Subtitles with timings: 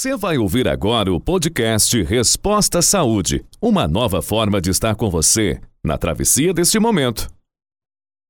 [0.00, 5.60] Você vai ouvir agora o podcast Resposta Saúde, uma nova forma de estar com você
[5.84, 7.30] na travessia deste momento.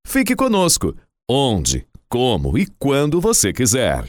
[0.04, 0.96] Fique conosco,
[1.30, 4.04] onde, como e quando você quiser.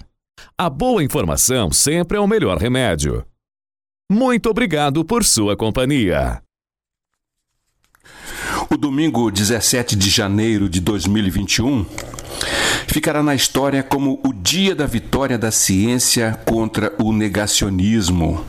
[0.57, 3.23] A boa informação sempre é o melhor remédio.
[4.11, 6.41] Muito obrigado por sua companhia.
[8.73, 11.85] O domingo 17 de janeiro de 2021
[12.87, 18.45] ficará na história como o dia da vitória da ciência contra o negacionismo.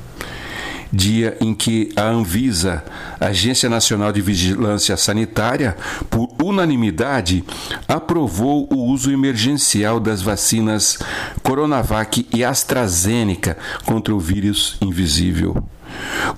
[0.93, 2.84] Dia em que a Anvisa,
[3.19, 5.77] Agência Nacional de Vigilância Sanitária,
[6.09, 7.43] por unanimidade,
[7.89, 11.00] aprovou o uso emergencial das vacinas
[11.43, 15.65] Coronavac e AstraZeneca contra o vírus invisível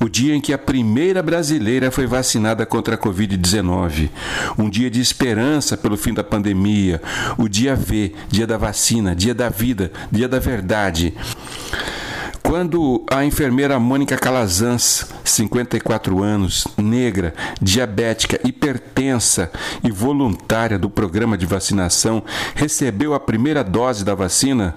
[0.00, 4.10] o dia em que a primeira brasileira foi vacinada contra a Covid-19,
[4.58, 7.00] um dia de esperança pelo fim da pandemia,
[7.38, 11.14] o dia V, dia da vacina, dia da vida, dia da verdade.
[12.46, 19.50] Quando a enfermeira Mônica Calazans, 54 anos, negra, diabética, hipertensa
[19.82, 22.22] e voluntária do programa de vacinação,
[22.54, 24.76] recebeu a primeira dose da vacina,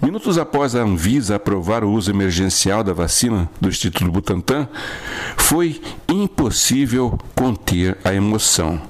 [0.00, 4.68] Minutos após a Anvisa aprovar o uso emergencial da vacina do Instituto Butantan,
[5.36, 8.80] foi impossível conter a emoção.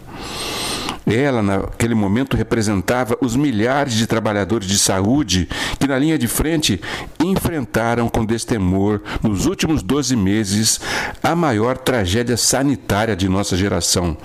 [1.11, 5.49] Ela, naquele momento, representava os milhares de trabalhadores de saúde
[5.79, 6.81] que, na linha de frente,
[7.23, 10.81] enfrentaram com destemor, nos últimos 12 meses,
[11.23, 14.17] a maior tragédia sanitária de nossa geração.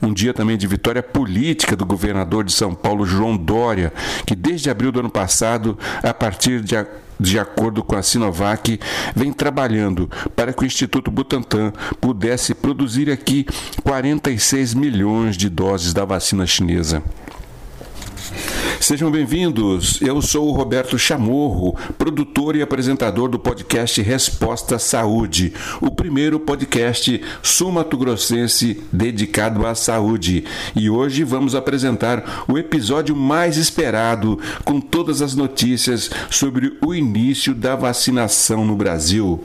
[0.00, 3.92] Um dia também de vitória política do governador de São Paulo, João Dória,
[4.26, 6.76] que desde abril do ano passado, a partir de
[7.18, 8.78] de acordo com a Sinovac,
[9.14, 13.46] vem trabalhando para que o Instituto Butantan pudesse produzir aqui
[13.82, 17.02] 46 milhões de doses da vacina chinesa.
[18.80, 20.00] Sejam bem-vindos.
[20.02, 27.22] Eu sou o Roberto Chamorro, produtor e apresentador do podcast Resposta Saúde, o primeiro podcast
[27.42, 30.44] sumato-grossense dedicado à saúde.
[30.74, 37.54] E hoje vamos apresentar o episódio mais esperado com todas as notícias sobre o início
[37.54, 39.42] da vacinação no Brasil.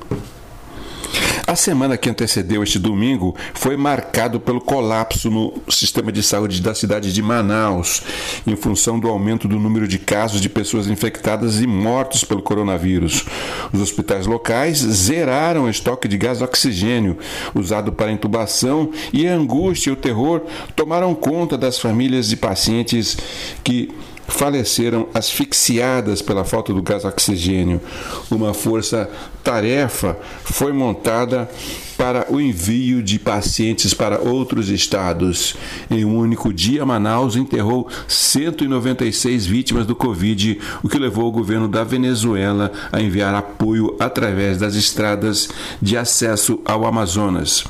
[1.45, 6.75] A semana que antecedeu este domingo foi marcado pelo colapso no sistema de saúde da
[6.75, 8.03] cidade de Manaus,
[8.45, 13.25] em função do aumento do número de casos de pessoas infectadas e mortos pelo coronavírus.
[13.73, 17.17] Os hospitais locais zeraram o estoque de gás oxigênio
[17.55, 20.41] usado para intubação e a angústia e o terror
[20.75, 23.17] tomaram conta das famílias de pacientes
[23.63, 23.89] que
[24.29, 27.81] faleceram asfixiadas pela falta do gás oxigênio.
[28.29, 31.49] Uma força-tarefa foi montada
[31.97, 35.55] para o envio de pacientes para outros estados.
[35.91, 41.67] Em um único dia, Manaus enterrou 196 vítimas do Covid, o que levou o governo
[41.67, 45.49] da Venezuela a enviar apoio através das estradas
[45.81, 47.65] de acesso ao Amazonas.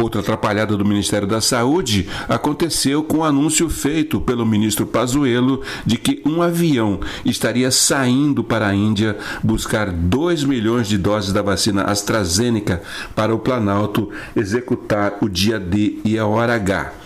[0.00, 5.98] Outra atrapalhada do Ministério da Saúde aconteceu com o anúncio feito pelo ministro Pazuello de
[5.98, 11.82] que um avião estaria saindo para a Índia buscar 2 milhões de doses da vacina
[11.82, 12.80] AstraZeneca
[13.14, 16.99] para o Planalto executar o dia D e a hora H.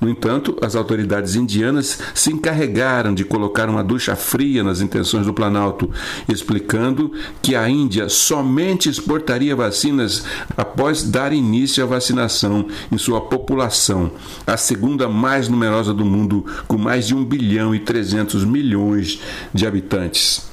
[0.00, 5.34] No entanto, as autoridades indianas se encarregaram de colocar uma ducha fria nas intenções do
[5.34, 5.90] Planalto,
[6.28, 7.12] explicando
[7.42, 10.24] que a Índia somente exportaria vacinas
[10.56, 14.10] após dar início à vacinação em sua população,
[14.46, 19.20] a segunda mais numerosa do mundo, com mais de 1 bilhão e 300 milhões
[19.52, 20.48] de habitantes.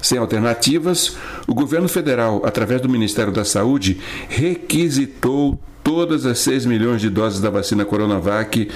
[0.00, 1.16] Sem alternativas,
[1.46, 7.40] o governo federal, através do Ministério da Saúde, requisitou todas as 6 milhões de doses
[7.40, 8.68] da vacina Coronavac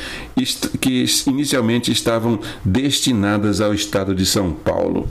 [0.81, 5.09] que inicialmente estavam destinadas ao estado de São Paulo.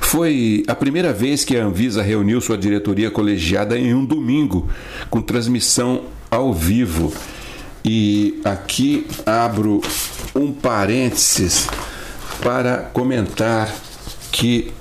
[0.00, 4.68] Foi a primeira vez que a Anvisa reuniu sua diretoria colegiada em um domingo,
[5.10, 7.12] com transmissão ao vivo.
[7.84, 9.80] E aqui abro
[10.34, 11.68] um parênteses
[12.42, 13.72] para comentar
[14.32, 14.72] que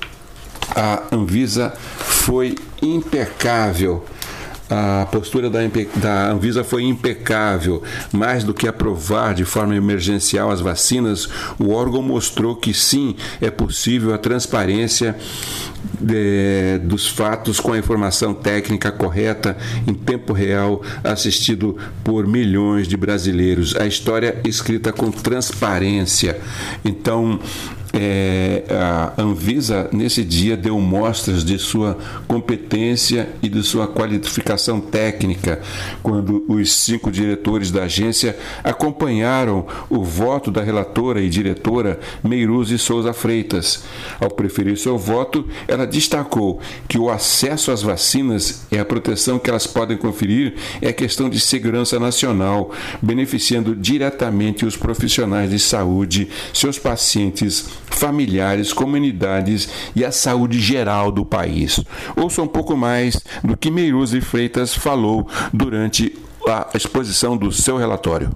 [0.77, 4.05] a Anvisa foi impecável
[4.69, 5.59] a postura da,
[5.95, 7.81] da Anvisa foi impecável.
[8.11, 11.27] Mais do que aprovar de forma emergencial as vacinas,
[11.57, 15.15] o órgão mostrou que sim, é possível a transparência
[15.99, 19.57] de, dos fatos com a informação técnica correta
[19.87, 23.75] em tempo real, assistido por milhões de brasileiros.
[23.75, 26.39] A história escrita com transparência.
[26.83, 27.39] Então,
[27.99, 31.97] é, a Anvisa, nesse dia, deu mostras de sua
[32.27, 35.59] competência e de sua qualificação técnica,
[36.03, 43.13] quando os cinco diretores da agência acompanharam o voto da relatora e diretora Meiruzi Souza
[43.13, 43.83] Freitas.
[44.19, 49.49] Ao preferir seu voto, ela destacou que o acesso às vacinas e a proteção que
[49.49, 52.71] elas podem conferir é questão de segurança nacional,
[53.01, 61.25] beneficiando diretamente os profissionais de saúde, seus pacientes, familiares, comunidades e a saúde geral do
[61.25, 61.79] país.
[62.15, 66.17] Ouça um pouco mais do que Meiruzi Freitas falou durante
[66.47, 68.31] a exposição do seu relatório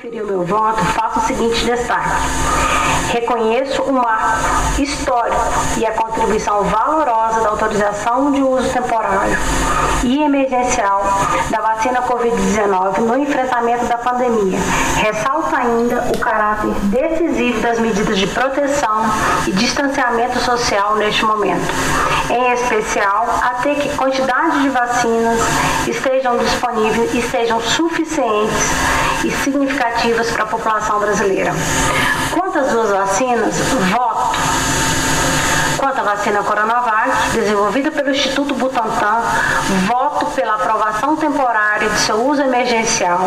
[0.00, 0.78] proferir o meu voto,
[1.10, 2.10] faço o seguinte destaque.
[3.10, 5.36] Reconheço o marco histórico
[5.78, 9.36] e a contribuição valorosa da autorização de uso temporário
[10.04, 11.02] e emergencial
[11.50, 14.58] da vacina Covid-19 no enfrentamento da pandemia.
[14.96, 19.02] Ressalto ainda o caráter decisivo das medidas de proteção
[19.46, 21.66] e distanciamento social neste momento.
[22.30, 25.40] Em especial, até que quantidade de vacinas
[25.86, 28.70] estejam disponíveis e sejam suficientes
[29.24, 31.52] e significativas para a população brasileira.
[32.32, 33.56] Quanto às duas vacinas,
[33.92, 34.38] voto
[35.80, 39.22] Quanto à vacina Coronavac, desenvolvida pelo Instituto Butantan,
[39.86, 43.18] voto pela aprovação temporária de seu uso emergencial,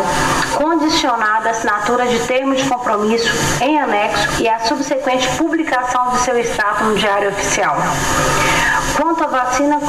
[0.54, 3.28] condicionada à assinatura de termo de compromisso
[3.60, 7.76] em anexo e à subsequente publicação de seu extrato no Diário Oficial.
[8.96, 9.80] Quanto à vacina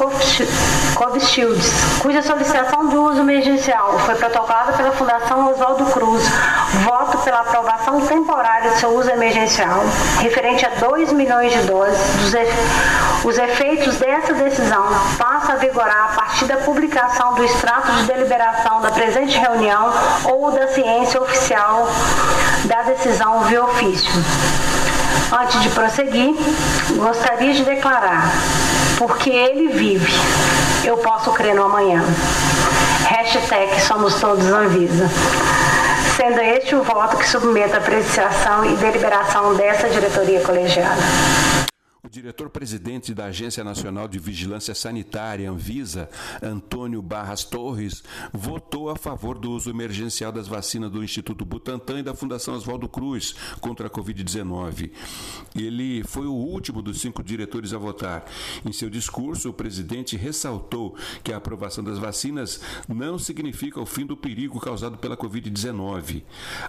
[0.95, 1.61] Covishield,
[1.99, 6.23] cuja solicitação de uso emergencial foi protocolada pela Fundação Oswaldo Cruz,
[6.83, 9.83] voto pela aprovação temporária de seu uso emergencial,
[10.19, 11.99] referente a 2 milhões de doses.
[13.23, 14.85] Os efeitos dessa decisão
[15.17, 19.91] passam a vigorar a partir da publicação do extrato de deliberação da presente reunião
[20.25, 21.87] ou da ciência oficial
[22.65, 24.11] da decisão via ofício.
[25.31, 26.35] Antes de prosseguir,
[26.95, 28.31] gostaria de declarar,
[28.97, 30.13] porque ele vive,
[30.83, 32.03] eu posso crer no amanhã.
[33.07, 35.09] Hashtag somos todos Anvisa.
[36.15, 41.01] Sendo este o voto que submeto à apreciação e deliberação dessa diretoria colegiada.
[42.05, 46.07] O diretor-presidente da Agência Nacional de Vigilância Sanitária, Anvisa,
[46.39, 52.03] Antônio Barras Torres, votou a favor do uso emergencial das vacinas do Instituto Butantan e
[52.03, 54.91] da Fundação Oswaldo Cruz contra a Covid-19.
[55.55, 58.23] Ele foi o último dos cinco diretores a votar.
[58.63, 64.05] Em seu discurso, o presidente ressaltou que a aprovação das vacinas não significa o fim
[64.05, 66.21] do perigo causado pela Covid-19.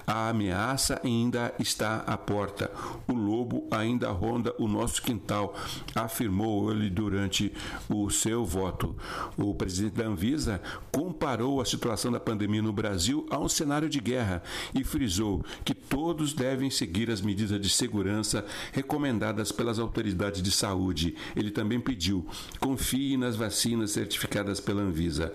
[0.07, 2.73] A ameaça ainda está à porta.
[3.07, 5.55] O lobo ainda ronda o nosso quintal fundamental,
[5.95, 7.53] afirmou ele durante
[7.89, 8.97] o seu voto.
[9.37, 10.61] O presidente da Anvisa
[10.91, 14.43] comparou a situação da pandemia no Brasil a um cenário de guerra
[14.75, 21.15] e frisou que todos devem seguir as medidas de segurança recomendadas pelas autoridades de saúde.
[21.35, 22.27] Ele também pediu:
[22.59, 25.33] confie nas vacinas certificadas pela Anvisa.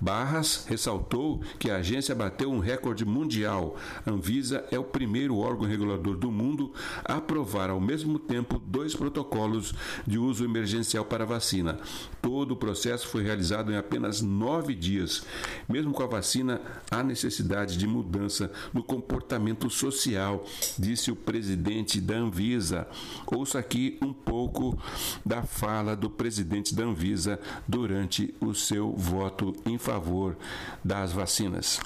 [0.00, 3.76] Barras ressaltou que a agência bateu um recorde mundial.
[4.04, 6.72] A Anvisa é o primeiro órgão regulador do mundo
[7.04, 9.74] a aprovar ao mesmo tempo dois protocolos protocolos
[10.06, 11.78] de uso emergencial para vacina.
[12.20, 15.22] Todo o processo foi realizado em apenas nove dias.
[15.68, 20.44] Mesmo com a vacina, há necessidade de mudança no comportamento social,
[20.78, 22.86] disse o presidente da Anvisa.
[23.26, 24.76] Ouça aqui um pouco
[25.24, 30.36] da fala do presidente da Anvisa durante o seu voto em favor
[30.82, 31.80] das vacinas.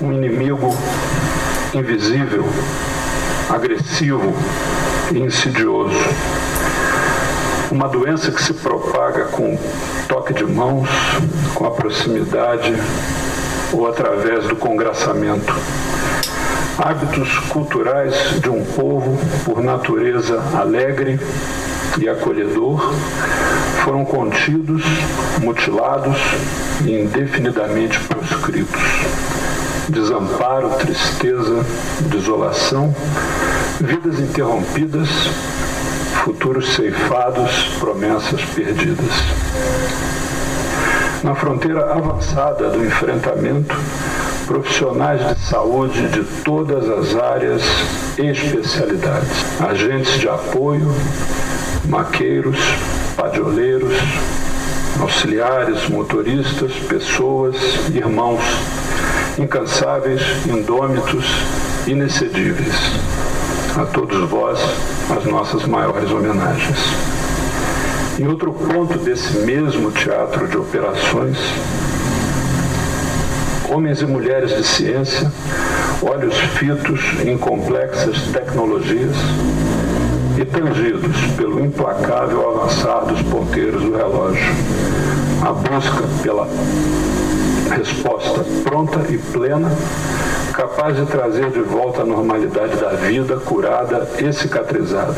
[0.00, 0.68] Um inimigo
[1.74, 2.44] invisível,
[3.48, 4.34] agressivo,
[5.14, 5.96] insidioso.
[7.70, 9.58] Uma doença que se propaga com
[10.08, 10.88] toque de mãos,
[11.54, 12.74] com a proximidade
[13.72, 15.54] ou através do congraçamento.
[16.78, 21.18] Hábitos culturais de um povo, por natureza alegre
[21.98, 22.92] e acolhedor,
[23.84, 24.82] foram contidos,
[25.40, 26.18] mutilados
[26.84, 28.82] e indefinidamente proscritos.
[29.88, 31.64] Desamparo, tristeza,
[32.10, 32.94] desolação
[33.80, 35.08] Vidas interrompidas,
[36.24, 39.10] futuros ceifados, promessas perdidas.
[41.22, 43.76] Na fronteira avançada do enfrentamento,
[44.46, 47.62] profissionais de saúde de todas as áreas
[48.16, 50.94] e especialidades, agentes de apoio,
[51.84, 52.58] maqueiros,
[53.14, 53.94] padioleiros,
[55.02, 57.56] auxiliares, motoristas, pessoas,
[57.92, 58.40] irmãos,
[59.38, 61.26] incansáveis, indômitos,
[61.86, 63.15] inexcedíveis
[63.76, 64.58] a todos vós
[65.14, 66.78] as nossas maiores homenagens.
[68.18, 71.36] Em outro ponto desse mesmo teatro de operações,
[73.68, 75.30] homens e mulheres de ciência,
[76.00, 79.14] olhos fitos em complexas tecnologias
[80.38, 84.54] e tangidos pelo implacável avançar dos ponteiros do relógio.
[85.42, 86.48] A busca pela
[87.70, 89.70] resposta pronta e plena,
[90.56, 95.14] capaz de trazer de volta a normalidade da vida curada e cicatrizada.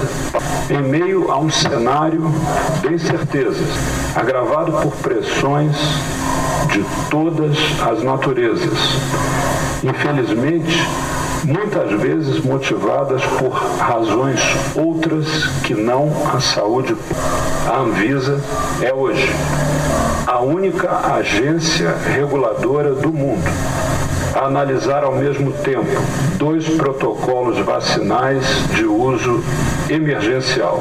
[0.68, 2.25] Em meio a um cenário
[2.80, 3.68] de incertezas,
[4.16, 5.76] agravado por pressões
[6.73, 7.57] de todas
[7.88, 8.78] as naturezas.
[9.85, 10.85] Infelizmente,
[11.45, 14.40] muitas vezes motivadas por razões
[14.75, 16.97] outras que não a saúde.
[17.73, 18.42] A Anvisa
[18.83, 19.33] é hoje
[20.26, 23.88] a única agência reguladora do mundo
[24.45, 25.90] analisar ao mesmo tempo
[26.37, 29.42] dois protocolos vacinais de uso
[29.90, 30.80] emergencial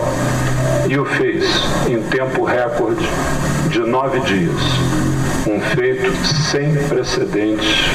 [0.88, 1.44] e o fez
[1.88, 3.08] em tempo recorde
[3.70, 4.62] de nove dias.
[5.48, 7.86] Um feito sem precedentes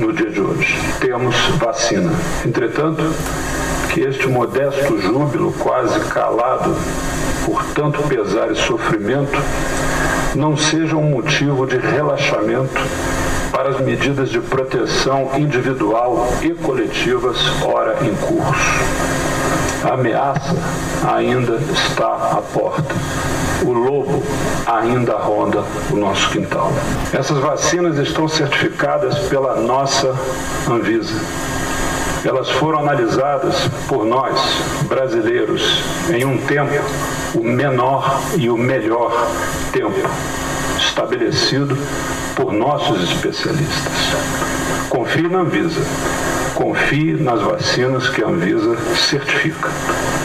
[0.00, 0.78] no dia de hoje.
[0.98, 2.12] Temos vacina.
[2.44, 3.02] Entretanto,
[3.92, 6.74] que este modesto júbilo, quase calado
[7.44, 9.38] por tanto pesar e sofrimento,
[10.34, 12.80] não seja um motivo de relaxamento
[13.52, 18.80] para as medidas de proteção individual e coletivas ora em curso.
[19.84, 20.56] A ameaça
[21.06, 22.06] ainda está
[22.38, 22.94] à porta.
[23.64, 24.22] O lobo
[24.66, 26.72] ainda ronda o nosso quintal.
[27.12, 30.16] Essas vacinas estão certificadas pela nossa
[30.68, 31.20] Anvisa.
[32.24, 34.40] Elas foram analisadas por nós,
[34.88, 36.72] brasileiros, em um tempo,
[37.34, 39.12] o menor e o melhor
[39.72, 40.08] tempo
[40.86, 41.76] estabelecido
[42.36, 43.92] por nossos especialistas.
[44.88, 45.80] Confie na Anvisa.
[46.54, 49.68] Confie nas vacinas que a Anvisa certifica.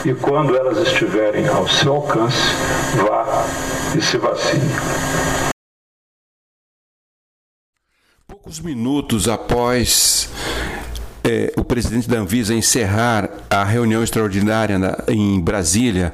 [0.06, 2.54] E quando elas estiverem ao seu alcance,
[2.96, 3.46] vá
[3.98, 4.72] e se vacine.
[8.28, 10.30] Poucos minutos após
[11.28, 16.14] é, o presidente da Anvisa encerrar a reunião extraordinária na, em Brasília,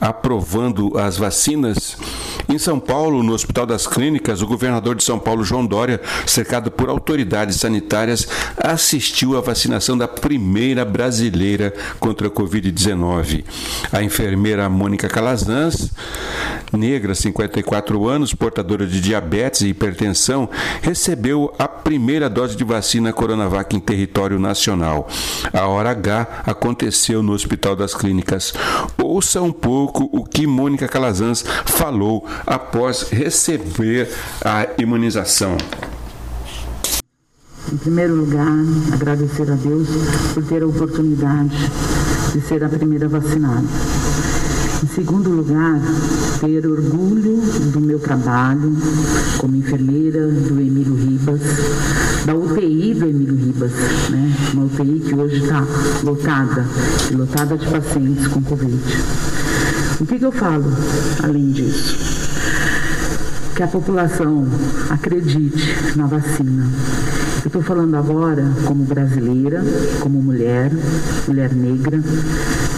[0.00, 1.96] aprovando as vacinas,
[2.52, 6.70] em São Paulo, no Hospital das Clínicas, o governador de São Paulo, João Dória, cercado
[6.70, 8.28] por autoridades sanitárias,
[8.58, 13.44] assistiu à vacinação da primeira brasileira contra a Covid-19.
[13.90, 15.90] A enfermeira Mônica Calazans,
[16.72, 20.48] negra, 54 anos, portadora de diabetes e hipertensão,
[20.82, 25.08] recebeu a primeira dose de vacina Coronavac em território nacional.
[25.52, 28.52] A hora H aconteceu no Hospital das Clínicas.
[29.02, 34.08] Ouça um pouco o que Mônica Calazans falou após receber
[34.44, 35.56] a imunização.
[37.72, 38.52] Em primeiro lugar,
[38.92, 39.88] agradecer a Deus
[40.34, 41.56] por ter a oportunidade
[42.32, 43.66] de ser a primeira vacinada.
[44.82, 45.80] Em segundo lugar,
[46.40, 47.40] ter orgulho
[47.72, 48.76] do meu trabalho
[49.38, 51.40] como enfermeira do Emílio Ribas,
[52.26, 53.72] da UTI do Emílio Ribas,
[54.10, 54.36] né?
[54.52, 55.64] uma UTI que hoje está
[56.02, 56.66] lotada,
[57.12, 58.82] lotada de pacientes com Covid.
[60.00, 60.64] O que, que eu falo
[61.22, 62.21] além disso?
[63.54, 64.46] Que a população
[64.90, 66.66] acredite na vacina.
[67.42, 69.62] Eu estou falando agora como brasileira,
[70.00, 70.70] como mulher,
[71.26, 72.00] mulher negra,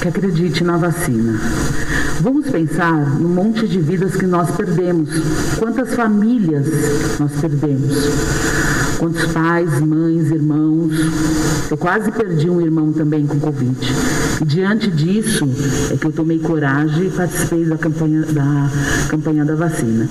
[0.00, 1.38] que acredite na vacina.
[2.21, 5.11] Vamos pensar no monte de vidas que nós perdemos.
[5.59, 6.66] Quantas famílias
[7.21, 7.93] nós perdemos?
[9.04, 10.94] Quantos pais, mães, irmãos.
[11.70, 13.76] Eu quase perdi um irmão também com Covid.
[14.40, 15.46] E diante disso
[15.92, 18.70] é que eu tomei coragem e participei da campanha da,
[19.11, 20.08] campanha da vacina.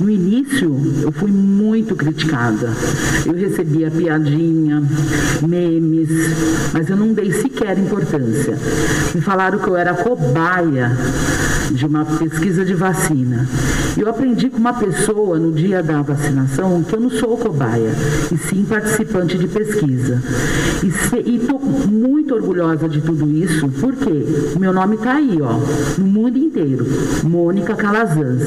[0.00, 2.72] No início, eu fui muito criticada.
[3.26, 4.84] Eu recebia piadinha,
[5.42, 6.08] memes,
[6.72, 8.56] mas eu não dei sequer importância.
[9.16, 10.96] Me falaram que eu era cobaia
[11.72, 13.48] de uma pesquisa de vacina.
[13.96, 17.90] Eu aprendi com uma pessoa no dia da vacinação que eu não sou cobaia,
[18.32, 20.22] e sim participante de pesquisa.
[20.82, 25.54] E estou muito orgulhosa de tudo isso, porque meu nome está aí, ó,
[25.98, 26.86] no mundo inteiro.
[27.24, 28.42] Mônica Calazans,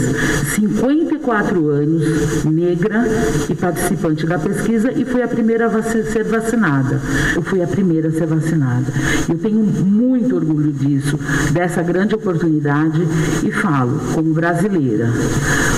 [0.55, 3.05] 54 anos, negra
[3.49, 6.99] e participante da pesquisa e fui a primeira a ser vacinada.
[7.35, 8.85] Eu fui a primeira a ser vacinada.
[9.29, 11.19] Eu tenho muito orgulho disso,
[11.51, 13.01] dessa grande oportunidade
[13.43, 15.09] e falo como brasileira.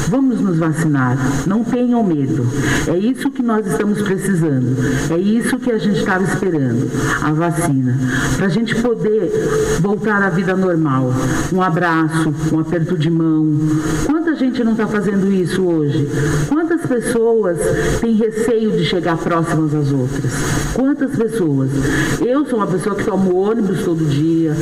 [0.09, 1.17] Vamos nos vacinar,
[1.47, 2.45] não tenham medo.
[2.87, 4.77] É isso que nós estamos precisando.
[5.11, 6.89] É isso que a gente estava esperando,
[7.21, 7.97] a vacina,
[8.37, 9.31] para a gente poder
[9.81, 11.13] voltar à vida normal.
[11.51, 13.47] Um abraço, um aperto de mão.
[14.05, 15.63] Quanta gente não está fazendo isso?
[15.63, 16.07] hoje.
[16.47, 17.57] Quantas pessoas
[17.99, 20.31] têm receio de chegar próximas às outras?
[20.73, 21.69] Quantas pessoas?
[22.19, 24.55] Eu sou uma pessoa que tomo ônibus todo dia,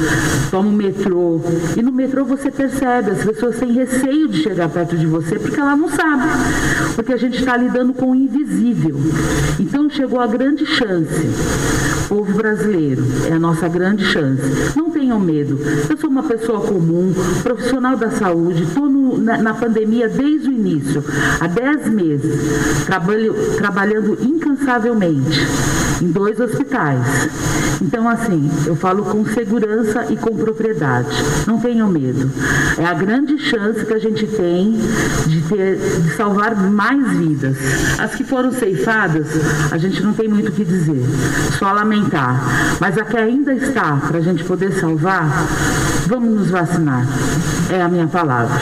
[0.50, 1.42] tomo metrô,
[1.76, 5.60] e no metrô você percebe, as pessoas têm receio de chegar perto de você porque
[5.60, 6.24] ela não sabe,
[6.96, 8.96] porque a gente está lidando com o invisível.
[9.60, 11.30] Então chegou a grande chance.
[12.08, 14.42] Povo brasileiro, é a nossa grande chance.
[14.76, 15.58] Não tenham medo.
[15.90, 21.04] Eu sou uma pessoa comum, profissional da saúde, estou na, na, pandemia desde o início,
[21.40, 25.40] há 10 meses, trabalho, trabalhando incansavelmente
[26.02, 27.30] em dois hospitais.
[27.82, 31.10] Então, assim, eu falo com segurança e com propriedade.
[31.48, 32.32] Não tenham medo.
[32.78, 34.80] É a grande chance que a gente tem
[35.26, 37.58] de, ter, de salvar mais vidas.
[38.00, 39.28] As que foram ceifadas,
[39.72, 41.04] a gente não tem muito o que dizer,
[41.58, 42.40] só lamentar.
[42.80, 45.28] Mas a que ainda está para a gente poder salvar,
[46.08, 47.06] vamos nos vacinar.
[47.70, 48.60] É a minha palavra.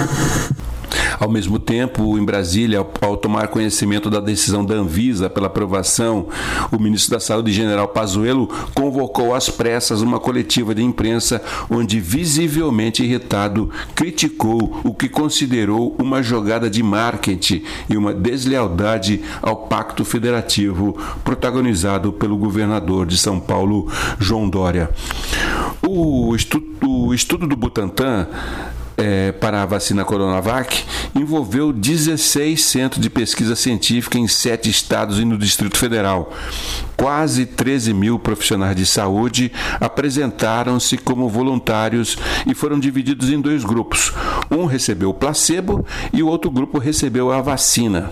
[1.20, 6.28] Ao mesmo tempo, em Brasília, ao tomar conhecimento da decisão da Anvisa pela aprovação,
[6.72, 13.04] o ministro da Saúde, general Pazuello, convocou às pressas uma coletiva de imprensa onde, visivelmente
[13.04, 20.98] irritado, criticou o que considerou uma jogada de marketing e uma deslealdade ao Pacto Federativo
[21.24, 24.90] protagonizado pelo governador de São Paulo, João Dória.
[25.82, 28.28] O estudo, o estudo do Butantan
[29.00, 30.84] é, para a vacina Coronavac
[31.16, 36.34] envolveu 16 centros de pesquisa científica em sete estados e no Distrito Federal.
[36.98, 44.14] Quase 13 mil profissionais de saúde apresentaram-se como voluntários e foram divididos em dois grupos.
[44.52, 48.12] Um recebeu o placebo e o outro grupo recebeu a vacina.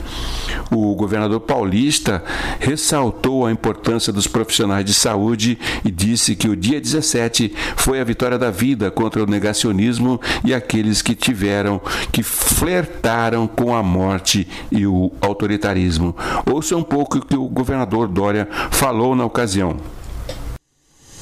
[0.72, 2.24] O governador paulista
[2.60, 8.04] ressaltou a importância dos profissionais de saúde e disse que o dia 17 foi a
[8.04, 14.48] vitória da vida contra o negacionismo e aqueles que tiveram, que flertaram com a morte
[14.72, 16.16] e o autoritarismo.
[16.52, 19.78] Ouça um pouco o que o governador Dória falou na ocasião.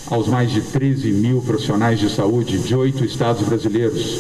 [0.08, 4.20] Aos mais de 13 mil profissionais de saúde de oito estados brasileiros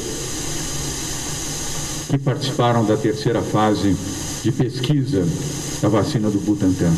[2.10, 3.96] que participaram da terceira fase
[4.42, 5.28] de pesquisa
[5.82, 6.94] da vacina do Butantan.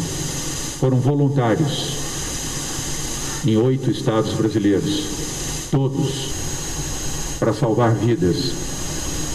[0.80, 1.98] Foram voluntários
[3.46, 6.47] em oito estados brasileiros, todos
[7.40, 8.52] para salvar vidas,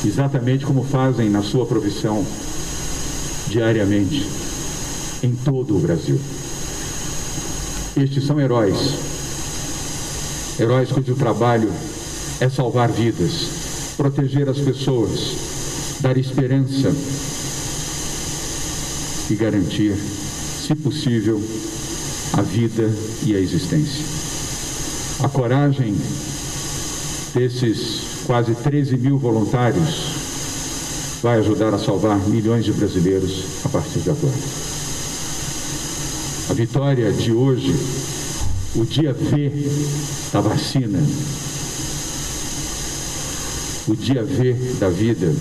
[0.05, 2.25] exatamente como fazem na sua profissão
[3.49, 4.27] diariamente
[5.23, 6.21] em todo o Brasil.
[7.97, 8.77] Estes são heróis,
[10.59, 11.71] heróis cujo trabalho
[12.41, 15.37] é salvar vidas, proteger as pessoas,
[16.01, 16.93] dar esperança
[19.31, 19.97] e garantir,
[20.67, 21.41] se possível,
[22.33, 22.91] a vida
[23.25, 24.05] e a existência.
[25.23, 25.95] A coragem
[27.35, 30.23] desses quase 13 mil voluntários
[31.23, 34.35] vai ajudar a salvar milhões de brasileiros a partir de agora.
[36.51, 37.75] A vitória de hoje,
[38.75, 39.51] o dia V
[40.33, 40.99] da vacina,
[43.87, 45.33] o dia V da vida,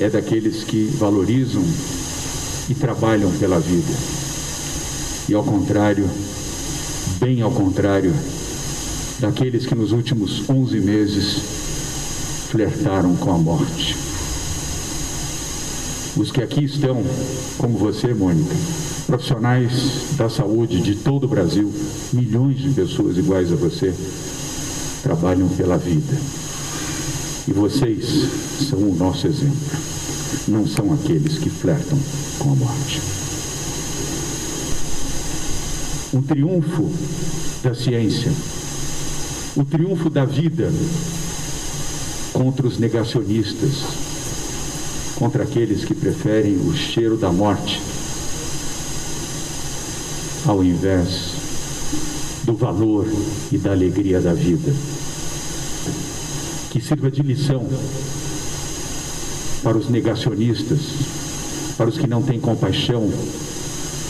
[0.00, 1.62] é daqueles que valorizam
[2.68, 3.92] e trabalham pela vida.
[5.28, 6.10] E ao contrário,
[7.20, 8.12] bem ao contrário,
[9.22, 11.42] daqueles que nos últimos 11 meses
[12.50, 13.96] flertaram com a morte.
[16.16, 17.02] Os que aqui estão,
[17.56, 18.54] como você, Mônica,
[19.06, 21.72] profissionais da saúde de todo o Brasil,
[22.12, 23.94] milhões de pessoas iguais a você,
[25.02, 26.14] trabalham pela vida.
[27.48, 28.26] E vocês
[28.68, 29.92] são o nosso exemplo
[30.48, 31.98] não são aqueles que flertam
[32.38, 33.00] com a morte.
[36.12, 36.90] Um triunfo
[37.62, 38.32] da ciência,
[39.56, 40.70] o triunfo da vida
[42.32, 43.82] contra os negacionistas,
[45.16, 47.80] contra aqueles que preferem o cheiro da morte
[50.46, 51.32] ao invés
[52.44, 53.06] do valor
[53.52, 54.72] e da alegria da vida.
[56.70, 57.68] Que sirva de lição
[59.62, 60.80] para os negacionistas,
[61.76, 63.12] para os que não têm compaixão,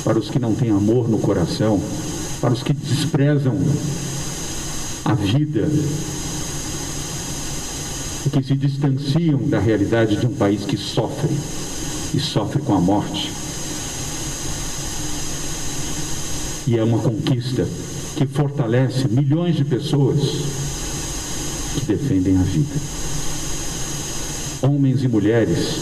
[0.05, 1.83] para os que não têm amor no coração,
[2.41, 3.59] para os que desprezam
[5.05, 5.69] a vida
[8.33, 11.35] que se distanciam da realidade de um país que sofre
[12.15, 13.31] e sofre com a morte.
[16.67, 17.67] E é uma conquista
[18.17, 20.21] que fortalece milhões de pessoas
[21.75, 23.03] que defendem a vida
[24.63, 25.81] homens e mulheres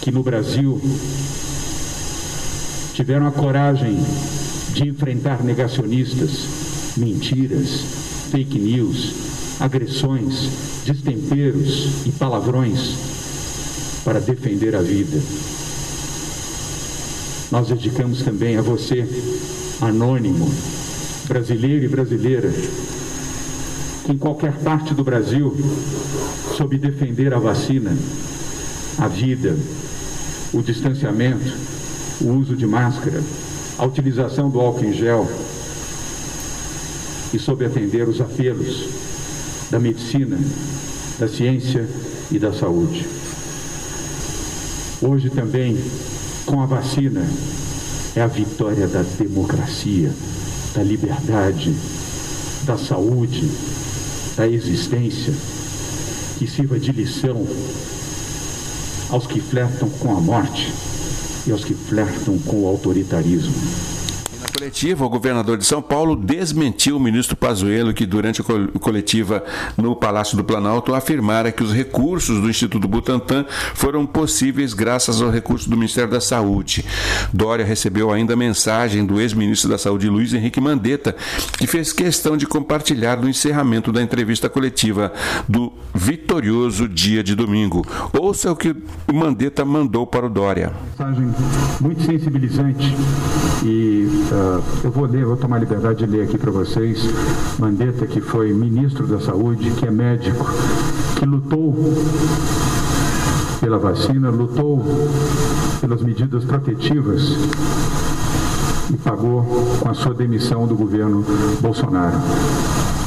[0.00, 0.80] que no Brasil
[2.94, 3.96] tiveram a coragem
[4.74, 6.46] de enfrentar negacionistas,
[6.96, 7.84] mentiras,
[8.32, 9.12] fake news,
[9.60, 10.48] agressões,
[10.86, 12.94] destemperos e palavrões
[14.02, 15.20] para defender a vida.
[17.50, 19.06] Nós dedicamos também a você,
[19.82, 20.50] anônimo,
[21.28, 22.50] brasileiro e brasileira,
[24.06, 25.54] que em qualquer parte do Brasil
[26.56, 27.94] soube defender a vacina,
[28.96, 29.54] a vida,
[30.54, 31.52] o distanciamento,
[32.18, 33.22] o uso de máscara,
[33.76, 35.28] a utilização do álcool em gel
[37.32, 38.88] e soube atender os apelos
[39.70, 40.38] da medicina,
[41.18, 41.88] da ciência
[42.30, 43.06] e da saúde.
[45.00, 45.78] Hoje também,
[46.44, 47.26] com a vacina,
[48.14, 50.12] é a vitória da democracia,
[50.74, 51.74] da liberdade,
[52.64, 53.50] da saúde,
[54.36, 55.32] da existência,
[56.38, 57.46] que sirva de lição
[59.08, 60.72] aos que flertam com a morte
[61.46, 64.01] e aos que flertam com o autoritarismo
[64.52, 68.44] coletiva, o governador de São Paulo desmentiu o ministro Pazuello que durante a
[68.78, 69.42] coletiva
[69.76, 75.30] no Palácio do Planalto afirmara que os recursos do Instituto Butantan foram possíveis graças ao
[75.30, 76.84] recurso do Ministério da Saúde.
[77.32, 81.16] Dória recebeu ainda mensagem do ex-ministro da Saúde Luiz Henrique Mandetta,
[81.56, 85.12] que fez questão de compartilhar no encerramento da entrevista coletiva
[85.48, 87.86] do vitorioso dia de domingo.
[88.12, 88.76] Ouça o que
[89.08, 90.72] o Mandetta mandou para o Dória.
[90.98, 91.34] Mensagem
[91.80, 92.94] muito sensibilizante
[93.64, 94.41] e uh
[94.84, 97.02] eu vou ler, vou tomar liberdade de ler aqui para vocês.
[97.58, 100.46] Mandetta, que foi ministro da Saúde, que é médico,
[101.16, 101.76] que lutou
[103.60, 104.84] pela vacina, lutou
[105.80, 107.36] pelas medidas protetivas
[108.92, 109.42] e pagou
[109.80, 111.24] com a sua demissão do governo
[111.60, 112.16] Bolsonaro.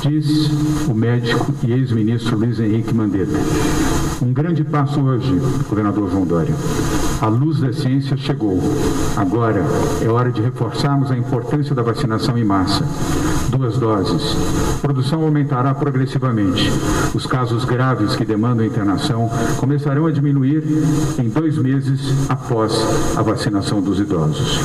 [0.02, 0.52] Diz
[0.88, 3.40] o médico e ex-ministro Luiz Henrique Mandetta.
[4.22, 6.54] Um grande passo hoje, governador João Dória.
[7.22, 8.60] A luz da ciência chegou.
[9.16, 9.64] Agora
[10.02, 12.86] é hora de reforçarmos a importância da vacinação em massa.
[13.50, 14.36] Duas doses.
[14.82, 16.70] Produção aumentará progressivamente.
[17.14, 20.64] Os casos graves que demandam internação começarão a diminuir
[21.18, 22.74] em dois meses após
[23.16, 24.60] a vacinação dos idosos.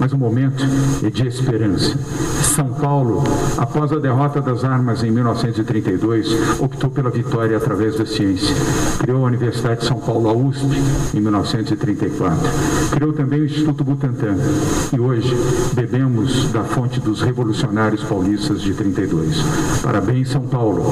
[0.00, 0.64] Mas o momento
[1.04, 1.96] é de esperança.
[2.42, 3.22] São Paulo,
[3.56, 8.54] após a derrota das armas em 1932, optou pela vitória através da ciência.
[8.98, 10.66] Criou a Universidade de São Paulo, a USP,
[11.14, 11.20] em
[11.92, 12.90] 1934.
[12.90, 14.36] Criou também o Instituto Butantan.
[14.92, 15.34] E hoje
[15.74, 19.36] bebemos da fonte dos revolucionários paulistas de 32.
[19.82, 20.84] Parabéns, São Paulo.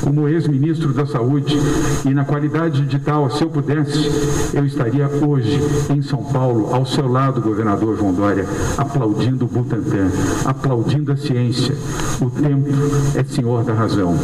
[0.00, 1.56] Como ex-ministro da Saúde
[2.04, 4.10] e na qualidade de tal, se eu pudesse,
[4.54, 5.60] eu estaria hoje
[5.90, 10.10] em São Paulo, ao seu lado, governador João Dória, aplaudindo o Butantan,
[10.44, 11.74] aplaudindo a ciência.
[12.20, 12.68] O tempo
[13.14, 14.14] é senhor da razão.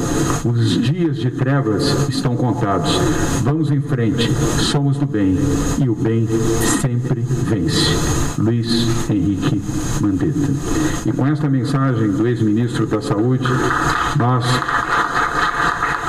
[0.45, 2.99] Os dias de trevas estão contados.
[3.43, 5.37] Vamos em frente, somos do bem
[5.79, 6.29] e o bem
[6.81, 7.97] sempre vence.
[8.38, 9.61] Luiz Henrique
[10.01, 10.53] Mandetta.
[11.05, 13.49] E com esta mensagem do ex-ministro da Saúde,
[14.16, 14.45] nós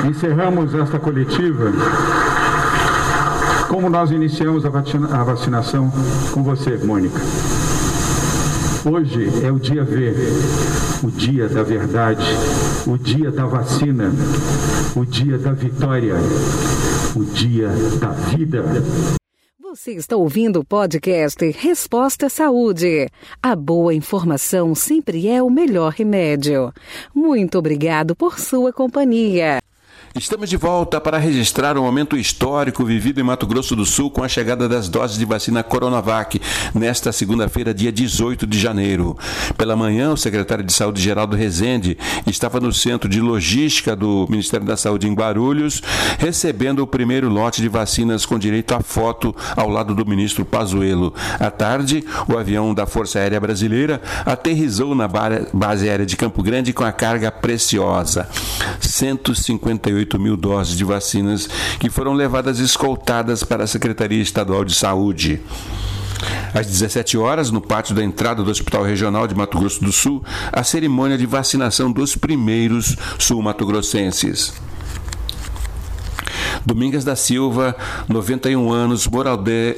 [0.07, 1.71] encerramos esta coletiva
[3.67, 5.91] como nós iniciamos a, vacina, a vacinação
[6.31, 7.19] com você, Mônica.
[8.85, 10.13] Hoje é o dia V,
[11.01, 12.23] o dia da verdade,
[12.85, 14.11] o dia da vacina,
[14.95, 16.15] o dia da vitória,
[17.15, 18.63] o dia da vida.
[19.77, 23.07] Você está ouvindo o podcast Resposta Saúde.
[23.39, 26.73] A boa informação sempre é o melhor remédio.
[27.13, 29.59] Muito obrigado por sua companhia.
[30.17, 34.23] Estamos de volta para registrar um momento histórico vivido em Mato Grosso do Sul com
[34.23, 36.41] a chegada das doses de vacina Coronavac
[36.73, 39.15] nesta segunda-feira, dia 18 de janeiro.
[39.55, 44.65] Pela manhã, o secretário de Saúde Geraldo Rezende estava no centro de logística do Ministério
[44.65, 45.83] da Saúde em Guarulhos,
[46.17, 51.13] recebendo o primeiro lote de vacinas com direito à foto ao lado do ministro Pazuello.
[51.39, 56.73] À tarde, o avião da Força Aérea Brasileira aterrizou na base aérea de Campo Grande
[56.73, 58.27] com a carga preciosa.
[58.79, 61.47] 158 18 mil doses de vacinas
[61.79, 65.41] que foram levadas escoltadas para a Secretaria Estadual de Saúde.
[66.53, 70.23] Às 17 horas, no pátio da entrada do Hospital Regional de Mato Grosso do Sul,
[70.51, 74.53] a cerimônia de vacinação dos primeiros sul-mato-grossenses.
[76.67, 77.73] Domingas da Silva,
[78.09, 79.07] 91 anos,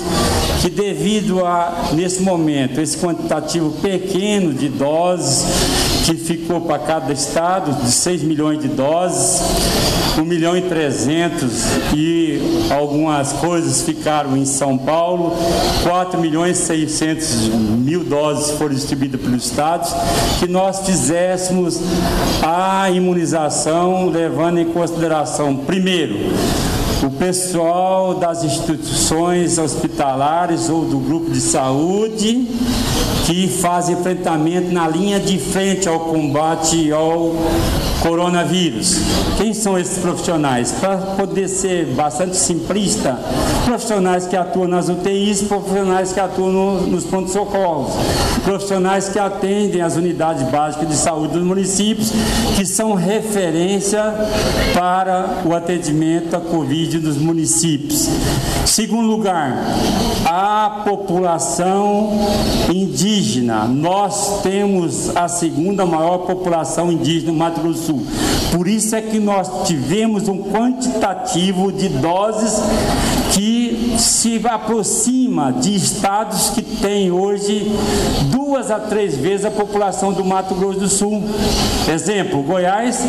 [0.61, 5.45] que devido a, nesse momento, esse quantitativo pequeno de doses
[6.05, 9.41] que ficou para cada estado, de 6 milhões de doses,
[10.21, 11.51] 1 milhão e 300
[11.95, 12.39] e
[12.71, 15.35] algumas coisas ficaram em São Paulo,
[15.83, 17.49] 4 milhões e 600
[17.87, 19.93] mil doses foram distribuídas pelos estados,
[20.39, 21.46] que nós fizéssemos
[22.41, 26.15] a imunização levando em consideração, primeiro,
[27.03, 32.47] o pessoal das instituições hospitalares ou do grupo de saúde
[33.25, 37.35] que faz enfrentamento na linha de frente ao combate ao
[38.07, 38.95] coronavírus.
[39.37, 40.71] Quem são esses profissionais?
[40.71, 43.19] Para poder ser bastante simplista,
[43.65, 47.93] profissionais que atuam nas UTIs, profissionais que atuam no, nos pontos socorros,
[48.43, 52.11] profissionais que atendem as unidades básicas de saúde dos municípios,
[52.55, 54.01] que são referência
[54.73, 58.07] para o atendimento à Covid dos municípios.
[58.65, 59.65] Segundo lugar,
[60.25, 62.11] a população
[62.69, 63.65] indígena.
[63.65, 67.96] Nós temos a segunda maior população indígena no Mato Grosso do Sul.
[68.51, 72.61] Por isso é que nós tivemos um quantitativo de doses
[73.33, 77.71] que se aproxima de estados que têm hoje
[78.31, 81.23] duas a três vezes a população do Mato Grosso do Sul.
[81.87, 83.05] Exemplo, Goiás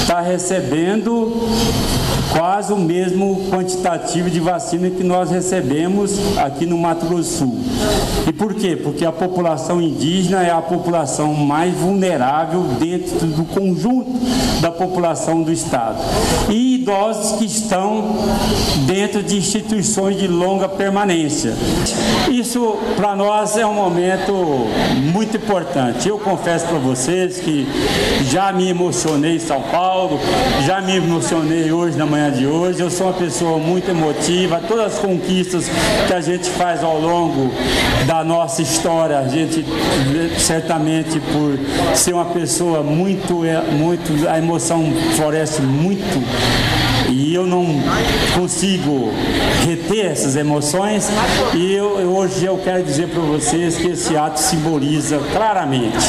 [0.00, 1.48] está recebendo
[2.32, 7.60] quase o mesmo quantitativo de vacina que nós recebemos aqui no Mato Grosso do Sul.
[8.26, 8.76] E por quê?
[8.76, 14.10] Porque a população indígena é a população mais vulnerável dentro do conjunto
[14.60, 15.98] da população do Estado.
[16.48, 18.16] E idosos que estão
[18.86, 21.54] dentro de instituições de longa permanência.
[22.30, 24.32] Isso para nós é um momento
[25.12, 26.08] muito importante.
[26.08, 27.66] Eu confesso para vocês que
[28.30, 30.18] já me emocionei em São Paulo,
[30.64, 32.80] já me emocionei hoje na manhã de hoje.
[32.80, 34.60] Eu sou uma pessoa muito emotiva.
[34.66, 35.68] Todas as conquistas
[36.06, 37.52] que a gente faz ao longo
[38.06, 39.64] da nossa história, a gente
[40.38, 47.66] certamente por ser uma pessoa muito, muito, a emoção floresce muito e eu não
[48.34, 49.12] consigo
[49.66, 51.08] reter essas emoções.
[51.54, 56.06] E eu, hoje eu quero dizer para vocês que esse ato simboliza claramente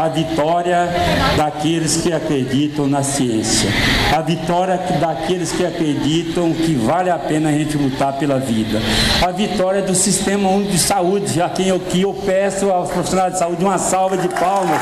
[0.00, 0.88] a vitória
[1.36, 3.70] daqueles que acreditam na ciência,
[4.16, 8.80] a vitória daqueles que acreditam que vale a pena a gente lutar pela vida,
[9.22, 13.34] a vitória do sistema único de saúde, a quem eu, que eu peço aos profissionais
[13.34, 14.80] de saúde uma salva de palmas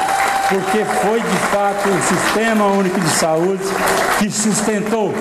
[0.48, 3.62] porque foi de fato o Sistema Único de Saúde
[4.18, 5.12] que sustentou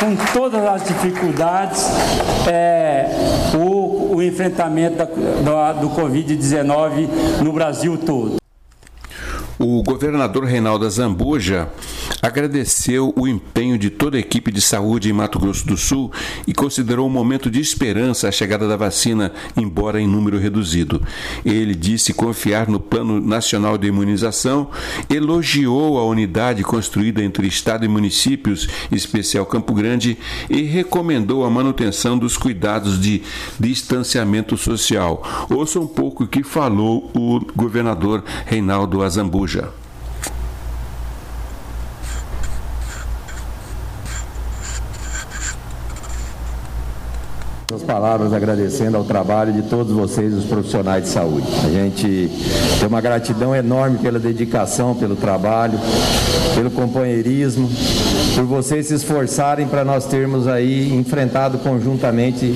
[0.00, 1.90] com todas as dificuldades
[2.48, 3.06] é,
[3.54, 7.08] o, o, enfrentamento da, da, do Covid-19
[7.42, 8.43] no Brasil todo.
[9.56, 11.68] O governador Reinaldo Zambuja
[12.20, 16.10] agradeceu o empenho de toda a equipe de saúde em Mato Grosso do Sul
[16.44, 21.00] e considerou um momento de esperança a chegada da vacina, embora em número reduzido.
[21.44, 24.68] Ele disse confiar no Plano Nacional de Imunização,
[25.08, 30.18] elogiou a unidade construída entre Estado e municípios, especial Campo Grande,
[30.50, 33.22] e recomendou a manutenção dos cuidados de
[33.60, 35.22] distanciamento social.
[35.48, 39.53] Ouça um pouco o que falou o governador Reinaldo Azambuja.
[39.54, 39.83] Asia.
[47.74, 51.46] As palavras agradecendo ao trabalho de todos vocês, os profissionais de saúde.
[51.64, 52.30] A gente
[52.78, 55.78] tem uma gratidão enorme pela dedicação, pelo trabalho,
[56.54, 57.68] pelo companheirismo,
[58.34, 62.54] por vocês se esforçarem para nós termos aí enfrentado conjuntamente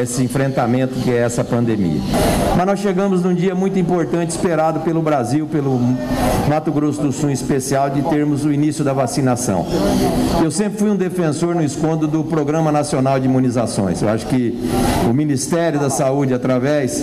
[0.00, 2.00] esse enfrentamento que é essa pandemia.
[2.56, 5.80] Mas nós chegamos num dia muito importante, esperado pelo Brasil, pelo
[6.48, 9.66] Mato Grosso do Sul em especial, de termos o início da vacinação.
[10.42, 14.02] Eu sempre fui um defensor no escondo do Programa Nacional de Imunizações.
[14.02, 14.51] Eu acho que
[15.08, 17.02] o Ministério da Saúde, através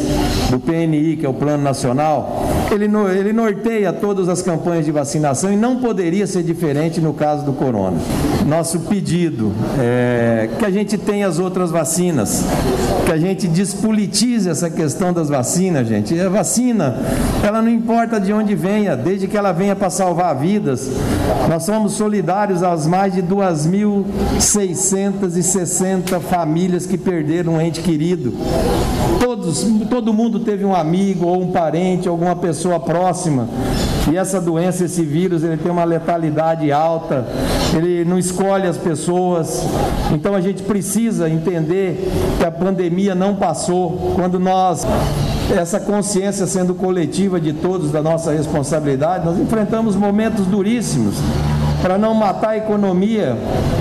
[0.49, 2.85] do PNI, que é o Plano Nacional, ele,
[3.17, 7.53] ele norteia todas as campanhas de vacinação e não poderia ser diferente no caso do
[7.53, 7.97] corona.
[8.45, 12.43] Nosso pedido é que a gente tenha as outras vacinas,
[13.05, 16.19] que a gente despolitize essa questão das vacinas, gente.
[16.19, 16.97] A vacina,
[17.43, 20.89] ela não importa de onde venha, desde que ela venha para salvar vidas.
[21.47, 28.33] Nós somos solidários às mais de 2.660 famílias que perderam um ente querido.
[29.19, 33.47] Todos, todo mundo teve um amigo ou um parente, alguma pessoa próxima.
[34.11, 37.25] E essa doença, esse vírus, ele tem uma letalidade alta,
[37.75, 39.63] ele não escolhe as pessoas.
[40.11, 44.13] Então a gente precisa entender que a pandemia não passou.
[44.15, 44.85] Quando nós
[45.51, 51.15] essa consciência sendo coletiva de todos da nossa responsabilidade, nós enfrentamos momentos duríssimos
[51.81, 53.37] para não matar a economia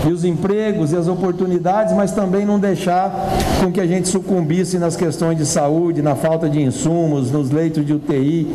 [0.07, 3.13] e os empregos e as oportunidades, mas também não deixar
[3.61, 7.85] com que a gente sucumbisse nas questões de saúde, na falta de insumos, nos leitos
[7.85, 8.55] de UTI.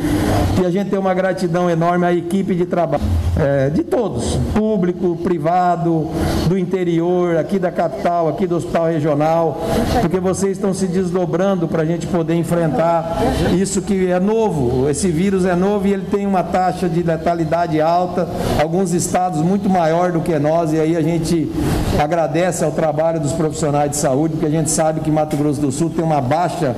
[0.62, 3.04] E a gente tem uma gratidão enorme à equipe de trabalho,
[3.40, 6.10] é, de todos, público, privado,
[6.48, 9.62] do interior, aqui da capital, aqui do hospital regional,
[10.02, 13.18] porque vocês estão se desdobrando para a gente poder enfrentar
[13.60, 14.90] isso que é novo.
[14.90, 18.28] Esse vírus é novo e ele tem uma taxa de letalidade alta.
[18.62, 21.52] Alguns estados estados muito maior do que nós, e aí a gente
[22.00, 25.72] agradece ao trabalho dos profissionais de saúde, porque a gente sabe que Mato Grosso do
[25.72, 26.76] Sul tem uma baixa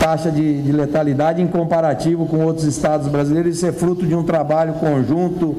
[0.00, 3.56] taxa de, de letalidade em comparativo com outros estados brasileiros.
[3.56, 5.56] Isso é fruto de um trabalho conjunto,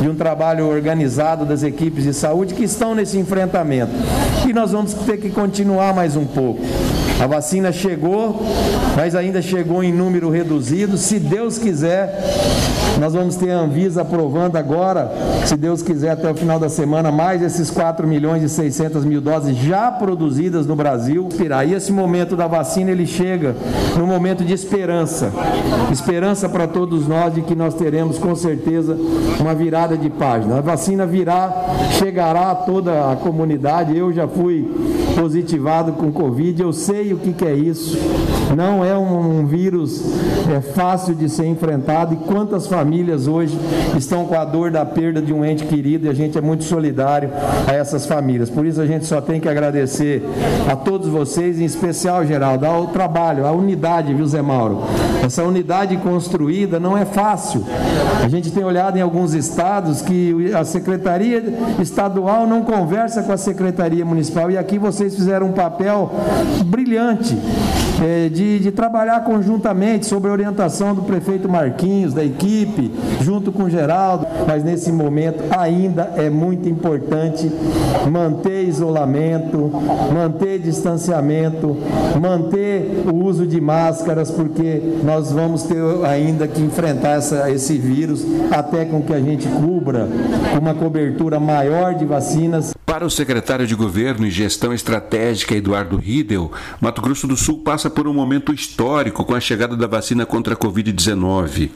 [0.00, 3.92] de um trabalho organizado das equipes de saúde que estão nesse enfrentamento.
[4.48, 6.62] E nós vamos ter que continuar mais um pouco.
[7.22, 8.42] A vacina chegou,
[8.96, 10.98] mas ainda chegou em número reduzido.
[10.98, 12.20] Se Deus quiser,
[12.98, 15.08] nós vamos ter a Anvisa aprovando agora,
[15.46, 19.20] se Deus quiser, até o final da semana, mais esses 4 milhões e 600 mil
[19.20, 21.28] doses já produzidas no Brasil.
[21.64, 23.54] E esse momento da vacina, ele chega
[23.96, 25.30] no momento de esperança.
[25.92, 28.98] Esperança para todos nós de que nós teremos com certeza
[29.38, 30.58] uma virada de página.
[30.58, 31.52] A vacina virá,
[31.92, 33.96] chegará a toda a comunidade.
[33.96, 34.68] Eu já fui
[35.14, 37.98] positivado com Covid, eu sei o que, que é isso.
[38.56, 40.02] Não é um, vírus
[40.50, 43.58] é, fácil de ser enfrentado e quantas famílias hoje
[43.96, 46.64] estão com a dor da perda de um ente querido e a gente é muito
[46.64, 47.30] solidário
[47.66, 48.48] a essas famílias.
[48.48, 50.22] Por isso a gente só tem que agradecer
[50.70, 54.82] a todos vocês, em especial, Geraldo, ao trabalho, à unidade, viu, Zé Mauro?
[55.24, 57.64] Essa unidade construída não é fácil.
[58.22, 61.42] A gente tem olhado em alguns estados que a Secretaria
[61.80, 66.12] Estadual não conversa com a Secretaria Municipal e aqui você vocês fizeram um papel
[66.66, 67.36] brilhante
[68.02, 73.64] é, de, de, trabalhar conjuntamente sobre a orientação do prefeito Marquinhos, da equipe, junto com
[73.64, 77.50] o Geraldo, mas nesse momento ainda é muito importante
[78.10, 79.70] manter isolamento,
[80.12, 81.76] manter distanciamento,
[82.20, 88.24] manter o uso de máscaras, porque nós vamos ter ainda que enfrentar essa, esse vírus
[88.50, 90.08] até com que a gente cubra
[90.60, 92.74] uma cobertura maior de vacinas.
[92.84, 96.50] Para o secretário de Governo e Gestão Estratégica Eduardo Riedel,
[96.80, 100.54] Mato Grosso do Sul passa por um momento histórico com a chegada da vacina contra
[100.54, 101.70] a Covid-19.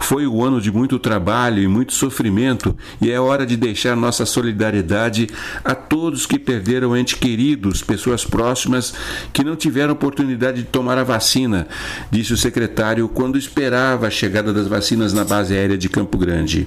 [0.00, 4.26] Foi o ano de muito trabalho e muito sofrimento, e é hora de deixar nossa
[4.26, 5.28] solidariedade
[5.64, 8.94] a todos que perderam entes queridos, pessoas próximas
[9.32, 11.66] que não tiveram oportunidade de tomar a vacina,
[12.10, 16.66] disse o secretário quando esperava a chegada das vacinas na base aérea de Campo Grande.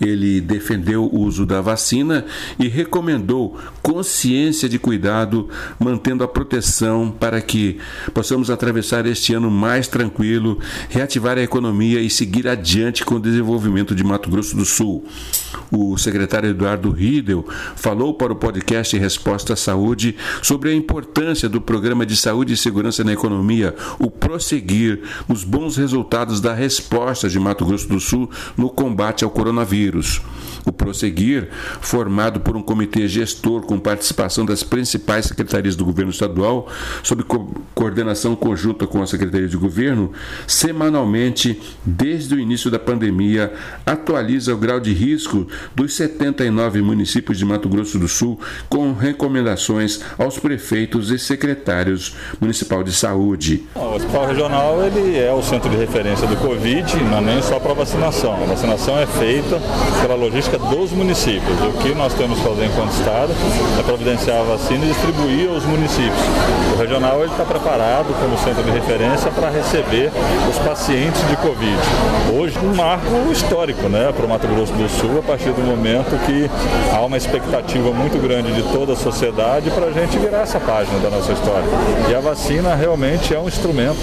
[0.00, 2.24] Ele defendeu o uso da vacina
[2.58, 7.78] e recomendou consciência de cuidado, mantendo a proteção para que
[8.12, 13.94] possamos atravessar este ano mais tranquilo, reativar a economia e seguir adiante com o desenvolvimento
[13.94, 15.04] de Mato Grosso do Sul.
[15.70, 21.60] O secretário Eduardo Riedel falou para o podcast Resposta à Saúde sobre a importância do
[21.60, 27.38] programa de saúde e segurança na economia, o prosseguir, os bons resultados da resposta de
[27.38, 30.20] Mato Grosso do Sul no combate ao coronavírus coronavírus.
[30.64, 31.48] O Prosseguir,
[31.80, 36.68] formado por um comitê gestor com participação das principais secretarias do governo estadual,
[37.02, 40.12] sob co coordenação conjunta com a Secretaria de Governo,
[40.46, 43.52] semanalmente, desde o início da pandemia,
[43.84, 50.00] atualiza o grau de risco dos 79 municípios de Mato Grosso do Sul, com recomendações
[50.18, 53.64] aos prefeitos e secretários municipal de saúde.
[53.74, 57.60] O Hospital Regional ele é o centro de referência do Covid, não é nem só
[57.60, 58.42] para vacinação.
[58.42, 59.60] A vacinação é feita
[60.00, 61.58] pela logística dos municípios.
[61.62, 63.32] O que nós temos que fazer enquanto Estado
[63.78, 66.20] é providenciar a vacina e distribuir aos municípios.
[66.74, 70.10] O regional está preparado como centro de referência para receber
[70.48, 71.78] os pacientes de Covid.
[72.38, 76.16] Hoje, um marco histórico né, para o Mato Grosso do Sul, a partir do momento
[76.26, 76.50] que
[76.94, 80.98] há uma expectativa muito grande de toda a sociedade para a gente virar essa página
[80.98, 81.64] da nossa história.
[82.10, 83.98] E a vacina realmente é um instrumento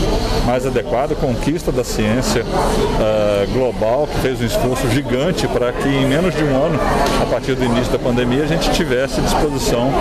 [0.46, 6.08] mais adequado, conquista da ciência uh, global, que fez um esforço gigante para que em
[6.08, 6.80] menos de um ano,
[7.22, 9.92] a partir do início da pandemia, a gente tivesse à disposição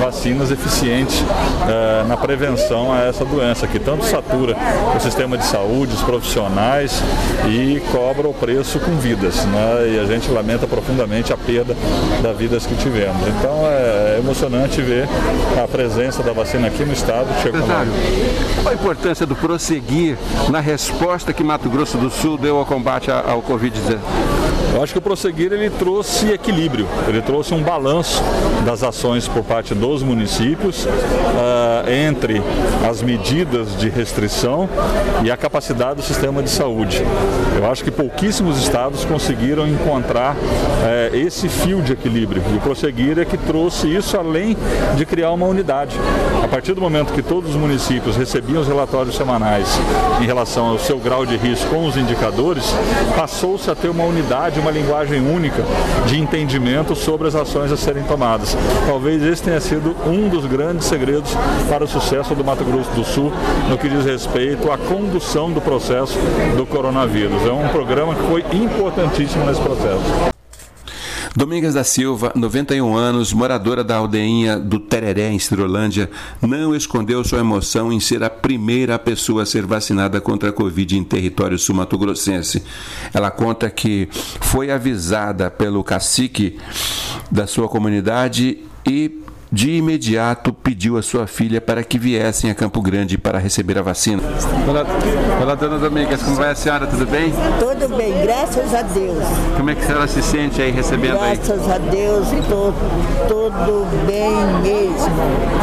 [0.00, 1.22] vacinas eficientes
[1.68, 4.56] eh, na prevenção a essa doença, que tanto satura
[4.96, 7.02] o sistema de saúde, os profissionais
[7.46, 9.44] e cobra o preço com vidas.
[9.44, 9.94] Né?
[9.94, 11.76] E a gente lamenta profundamente a perda
[12.22, 13.26] das vidas que tivemos.
[13.28, 15.08] Então é emocionante ver
[15.62, 17.26] a presença da vacina aqui no estado.
[17.42, 17.92] Secretário,
[18.62, 20.16] qual a importância do prosseguir
[20.50, 23.98] na resposta que Mato Grosso do Sul deu ao combate ao Covid-19?
[24.74, 28.22] Eu acho que o prosseguir ele trouxe equilíbrio, ele trouxe um balanço
[28.64, 32.40] das ações por parte dos municípios uh, entre
[32.88, 34.66] as medidas de restrição
[35.22, 37.02] e a capacidade do sistema de saúde.
[37.54, 43.18] Eu acho que pouquíssimos estados conseguiram encontrar uh, esse fio de equilíbrio e o prosseguir
[43.18, 44.56] é que trouxe isso além
[44.96, 45.94] de criar uma unidade.
[46.42, 49.68] A partir do momento que todos os municípios recebiam os relatórios semanais
[50.22, 52.74] em relação ao seu grau de risco com os indicadores,
[53.14, 55.62] passou-se a ter uma unidade, uma linguagem única
[56.06, 58.56] de entendimento sobre as ações a serem tomadas.
[58.86, 61.30] Talvez esse tenha sido um dos grandes segredos
[61.68, 63.32] para o sucesso do Mato Grosso do Sul
[63.68, 66.18] no que diz respeito à condução do processo
[66.56, 67.42] do coronavírus.
[67.46, 70.32] É um programa que foi importantíssimo nesse processo.
[71.34, 76.10] Domingas da Silva, 91 anos, moradora da aldeinha do Tereré, em Cirolândia,
[76.42, 80.98] não escondeu sua emoção em ser a primeira pessoa a ser vacinada contra a Covid
[80.98, 82.62] em território sul-mato-grossense.
[83.14, 86.58] Ela conta que foi avisada pelo cacique
[87.30, 89.22] da sua comunidade e
[89.52, 93.82] de imediato pediu a sua filha para que viessem a Campo Grande para receber a
[93.82, 94.22] vacina.
[94.66, 94.86] Olá,
[95.42, 96.86] olá dona Domingas, como vai a senhora?
[96.86, 97.30] Tudo bem?
[97.58, 99.22] Tudo bem, graças a Deus.
[99.54, 101.58] Como é que a senhora se sente aí recebendo graças aí?
[101.58, 102.72] Graças a Deus, tô,
[103.28, 104.32] tudo bem
[104.62, 105.12] mesmo.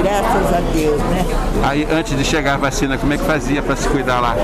[0.04, 1.26] Graças a Deus, né?
[1.64, 4.36] Aí, antes de chegar a vacina, como é que fazia para se cuidar lá?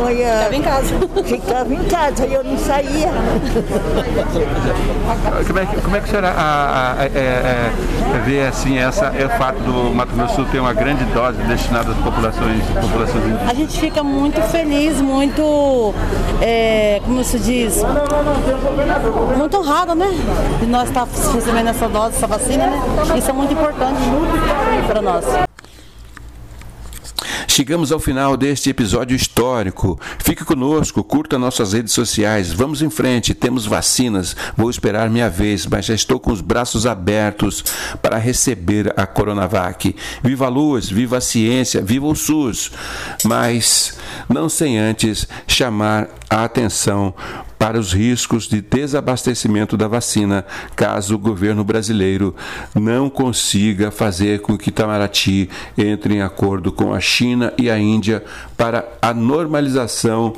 [0.00, 0.94] Olha, ficava em casa.
[1.30, 3.12] Ficava em casa, eu não saía.
[5.46, 7.72] como, é, como é que a senhora a, a, a, é, é,
[8.24, 11.38] vê assim essa é o fato do Mato Grosso do Sul ter uma grande dose
[11.42, 13.50] destinada às populações, populações indígenas?
[13.50, 15.94] A gente fica muito feliz, muito,
[16.40, 17.82] é, como se diz,
[19.36, 20.08] muito honrado, né?
[20.60, 22.82] De nós estar recebendo essa dose, essa vacina, né?
[23.18, 24.00] Isso é muito importante
[24.86, 25.49] para nós.
[27.60, 30.00] Chegamos ao final deste episódio histórico.
[30.24, 32.50] Fique conosco, curta nossas redes sociais.
[32.50, 34.34] Vamos em frente, temos vacinas.
[34.56, 37.62] Vou esperar minha vez, mas já estou com os braços abertos
[38.00, 39.94] para receber a Coronavac.
[40.22, 42.72] Viva a luz, viva a ciência, viva o SUS.
[43.26, 47.14] Mas não sem antes chamar a atenção
[47.60, 52.34] para os riscos de desabastecimento da vacina, caso o governo brasileiro
[52.74, 58.24] não consiga fazer com que Itamaraty entre em acordo com a China e a Índia
[58.56, 60.32] para a normalização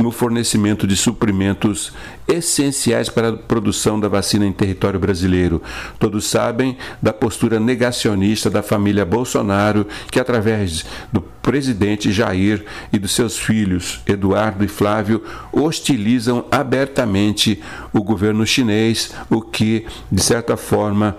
[0.00, 1.92] no fornecimento de suprimentos
[2.26, 5.62] essenciais para a produção da vacina em território brasileiro.
[5.98, 13.12] Todos sabem da postura negacionista da família Bolsonaro, que, através do presidente Jair e dos
[13.12, 15.22] seus filhos, Eduardo e Flávio,
[15.52, 17.60] hostilizam abertamente
[17.92, 21.16] o governo chinês, o que, de certa forma,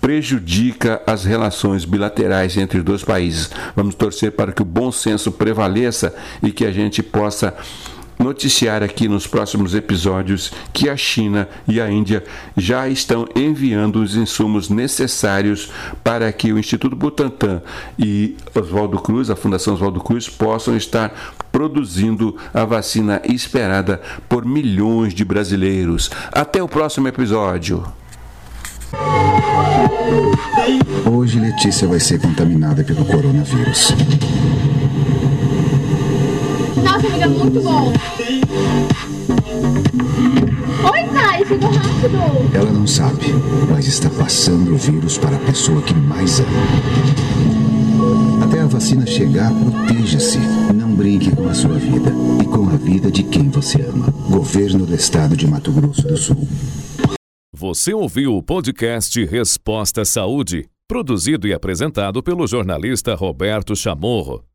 [0.00, 3.50] prejudica as relações bilaterais entre os dois países.
[3.74, 7.54] Vamos torcer para que o bom senso prevaleça e que a gente possa
[8.18, 12.24] noticiar aqui nos próximos episódios que a China e a Índia
[12.56, 15.70] já estão enviando os insumos necessários
[16.02, 17.62] para que o Instituto Butantan
[17.98, 25.14] e Oswaldo Cruz, a Fundação Oswaldo Cruz, possam estar produzindo a vacina esperada por milhões
[25.14, 26.10] de brasileiros.
[26.32, 27.84] Até o próximo episódio.
[31.10, 33.92] Hoje Letícia vai ser contaminada pelo coronavírus.
[36.98, 37.92] Nossa, amiga, muito bom.
[40.90, 41.46] Oi, Caio.
[42.52, 43.26] Ela não sabe,
[43.70, 46.48] mas está passando o vírus para a pessoa que mais ama.
[48.44, 50.38] Até a vacina chegar, proteja-se.
[50.74, 54.12] Não brinque com a sua vida e com a vida de quem você ama.
[54.28, 56.48] Governo do Estado de Mato Grosso do Sul.
[57.54, 64.47] Você ouviu o podcast Resposta Saúde, produzido e apresentado pelo jornalista Roberto Chamorro.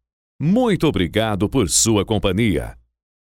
[0.45, 2.77] Muito obrigado por sua companhia.